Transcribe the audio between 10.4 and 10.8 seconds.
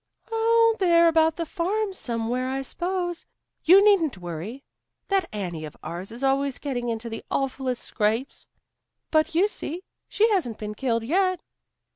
been